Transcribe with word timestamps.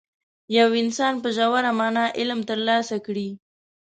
یو 0.57 0.67
انسان 0.81 1.13
په 1.23 1.29
ژوره 1.35 1.71
معنا 1.79 2.05
علم 2.19 2.39
ترلاسه 2.49 2.95
کړي. 3.05 3.29